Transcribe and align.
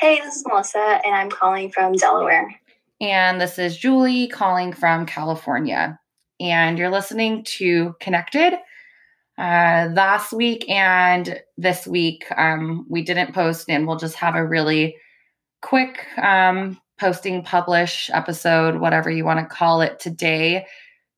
Hey, 0.00 0.20
this 0.20 0.36
is 0.36 0.44
Melissa, 0.46 1.00
and 1.04 1.12
I'm 1.12 1.28
calling 1.28 1.72
from 1.72 1.94
Delaware. 1.94 2.54
And 3.00 3.40
this 3.40 3.58
is 3.58 3.76
Julie 3.76 4.28
calling 4.28 4.72
from 4.72 5.06
California. 5.06 5.98
And 6.38 6.78
you're 6.78 6.88
listening 6.88 7.42
to 7.58 7.96
Connected. 7.98 8.52
Uh, 9.36 9.88
last 9.92 10.32
week 10.32 10.70
and 10.70 11.42
this 11.56 11.84
week, 11.84 12.26
um, 12.36 12.86
we 12.88 13.02
didn't 13.02 13.34
post, 13.34 13.68
and 13.68 13.88
we'll 13.88 13.96
just 13.96 14.14
have 14.14 14.36
a 14.36 14.46
really 14.46 14.96
quick 15.62 16.06
um, 16.16 16.80
posting, 17.00 17.42
publish 17.42 18.08
episode, 18.14 18.76
whatever 18.76 19.10
you 19.10 19.24
want 19.24 19.40
to 19.40 19.52
call 19.52 19.80
it 19.80 19.98
today, 19.98 20.64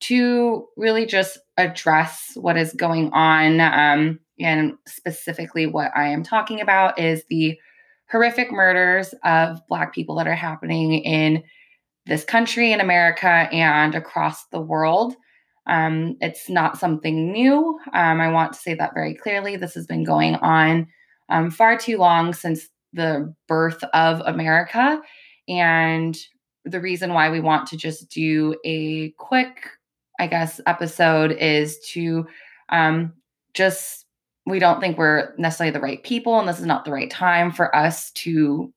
to 0.01 0.67
really 0.79 1.05
just 1.05 1.39
address 1.59 2.31
what 2.35 2.57
is 2.57 2.73
going 2.73 3.13
on. 3.13 3.61
Um, 3.61 4.21
and 4.39 4.73
specifically, 4.87 5.67
what 5.67 5.93
I 5.95 6.09
am 6.09 6.23
talking 6.23 6.63
about 6.63 6.99
is 6.99 7.25
the 7.29 7.59
horrific 8.11 8.51
murders 8.51 9.15
of 9.25 9.61
Black 9.69 9.95
people 9.95 10.17
that 10.17 10.27
are 10.27 10.35
happening 10.35 10.95
in 11.05 11.43
this 12.07 12.25
country, 12.25 12.73
in 12.73 12.81
America, 12.81 13.29
and 13.29 13.95
across 13.95 14.47
the 14.47 14.61
world. 14.61 15.15
Um, 15.67 16.17
it's 16.21 16.49
not 16.49 16.79
something 16.79 17.31
new. 17.31 17.79
Um, 17.93 18.21
I 18.21 18.31
want 18.31 18.55
to 18.55 18.59
say 18.59 18.75
that 18.75 18.95
very 18.95 19.15
clearly. 19.15 19.57
This 19.57 19.75
has 19.75 19.87
been 19.87 20.05
going 20.05 20.35
on 20.37 20.89
um, 21.29 21.51
far 21.51 21.79
too 21.79 21.99
long 21.99 22.33
since 22.33 22.69
the 22.93 23.33
birth 23.47 23.83
of 23.95 24.21
America. 24.27 25.01
And 25.49 26.19
the 26.65 26.81
reason 26.81 27.15
why 27.15 27.31
we 27.31 27.41
want 27.41 27.69
to 27.69 27.77
just 27.77 28.11
do 28.11 28.57
a 28.65 29.11
quick, 29.13 29.69
I 30.19 30.27
guess, 30.27 30.61
episode 30.67 31.33
is 31.33 31.79
to 31.93 32.27
um, 32.71 33.13
just 33.55 34.07
we 34.47 34.59
don't 34.59 34.81
think 34.81 34.99
we're 34.99 35.35
necessarily 35.39 35.73
the 35.73 35.81
right 35.81 36.03
people 36.03 36.39
and 36.39 36.49
this 36.49 36.59
is 36.59 36.67
not 36.67 36.85
the 36.85 36.93
right 36.93 37.11
time 37.11 37.51
for 37.53 37.75
us 37.75 38.11
to 38.13 38.73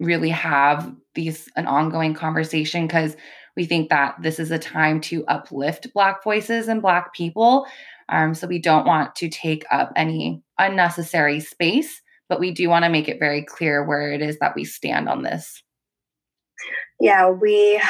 really 0.00 0.30
have 0.30 0.94
these 1.14 1.48
an 1.56 1.66
ongoing 1.66 2.14
conversation 2.14 2.86
because 2.86 3.16
we 3.56 3.64
think 3.64 3.88
that 3.88 4.16
this 4.20 4.38
is 4.40 4.50
a 4.50 4.58
time 4.58 5.00
to 5.00 5.24
uplift 5.26 5.92
black 5.94 6.24
voices 6.24 6.66
and 6.66 6.82
black 6.82 7.14
people. 7.14 7.66
Um, 8.08 8.34
so 8.34 8.46
we 8.46 8.58
don't 8.58 8.86
want 8.86 9.14
to 9.16 9.28
take 9.28 9.64
up 9.70 9.92
any 9.96 10.42
unnecessary 10.58 11.40
space 11.40 12.02
but 12.28 12.40
we 12.40 12.50
do 12.50 12.68
want 12.68 12.84
to 12.84 12.90
make 12.90 13.08
it 13.08 13.18
very 13.18 13.42
clear 13.42 13.84
where 13.84 14.12
it 14.12 14.22
is 14.22 14.38
that 14.38 14.54
we 14.54 14.64
stand 14.64 15.08
on 15.08 15.22
this. 15.22 15.62
Yeah 17.00 17.30
we 17.30 17.80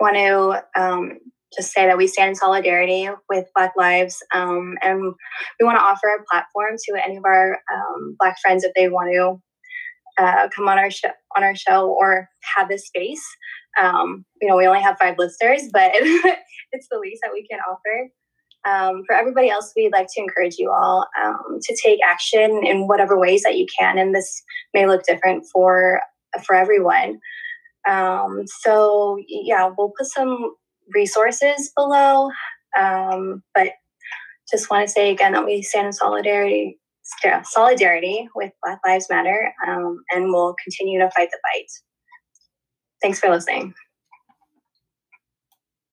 want 0.00 0.16
to 0.16 0.80
um, 0.80 1.18
just 1.56 1.72
say 1.72 1.86
that 1.86 1.96
we 1.96 2.06
stand 2.06 2.30
in 2.30 2.34
solidarity 2.34 3.08
with 3.28 3.46
Black 3.54 3.72
lives, 3.76 4.22
um, 4.34 4.76
and 4.82 5.14
we 5.58 5.64
want 5.66 5.78
to 5.78 5.82
offer 5.82 6.08
a 6.08 6.24
platform 6.30 6.76
to 6.76 7.04
any 7.04 7.16
of 7.16 7.24
our 7.24 7.58
um, 7.72 8.16
Black 8.18 8.38
friends 8.40 8.64
if 8.64 8.72
they 8.74 8.88
want 8.88 9.10
to 9.12 9.40
uh, 10.22 10.48
come 10.54 10.68
on 10.68 10.78
our 10.78 10.90
show 10.90 11.10
on 11.36 11.44
our 11.44 11.54
show 11.54 11.88
or 11.88 12.28
have 12.56 12.68
this 12.68 12.86
space. 12.86 13.24
Um, 13.80 14.24
you 14.40 14.48
know, 14.48 14.56
we 14.56 14.66
only 14.66 14.82
have 14.82 14.98
five 14.98 15.16
listeners, 15.18 15.62
but 15.72 15.92
it's 15.94 16.88
the 16.90 16.98
least 16.98 17.20
that 17.22 17.32
we 17.32 17.46
can 17.48 17.60
offer. 17.60 18.10
Um, 18.68 19.04
for 19.06 19.14
everybody 19.14 19.48
else, 19.48 19.72
we'd 19.76 19.92
like 19.92 20.08
to 20.14 20.20
encourage 20.20 20.56
you 20.58 20.70
all 20.70 21.06
um, 21.22 21.58
to 21.62 21.76
take 21.82 22.00
action 22.04 22.60
in 22.64 22.88
whatever 22.88 23.18
ways 23.18 23.42
that 23.44 23.56
you 23.56 23.66
can, 23.78 23.98
and 23.98 24.14
this 24.14 24.42
may 24.74 24.86
look 24.86 25.04
different 25.04 25.44
for 25.52 26.00
for 26.44 26.54
everyone. 26.54 27.20
Um, 27.88 28.44
so 28.60 29.18
yeah, 29.28 29.70
we'll 29.76 29.92
put 29.96 30.08
some 30.08 30.54
resources 30.94 31.72
below. 31.76 32.30
Um, 32.78 33.42
but 33.54 33.68
just 34.50 34.70
want 34.70 34.86
to 34.86 34.92
say 34.92 35.10
again 35.10 35.32
that 35.32 35.44
we 35.44 35.62
stand 35.62 35.86
in 35.86 35.92
solidarity 35.92 36.78
solidarity 37.44 38.28
with 38.34 38.52
Black 38.62 38.80
Lives 38.86 39.06
Matter, 39.10 39.52
um, 39.66 40.02
and 40.10 40.32
we'll 40.32 40.54
continue 40.62 40.98
to 40.98 41.10
fight 41.10 41.30
the 41.30 41.38
fight. 41.52 41.66
Thanks 43.00 43.20
for 43.20 43.30
listening. 43.30 43.74